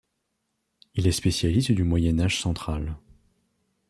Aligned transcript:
Il 0.95 1.05
est 1.05 1.11
spécialiste 1.11 1.73
du 1.73 1.83
Moyen 1.83 2.19
Âge 2.21 2.41
central. 2.41 2.95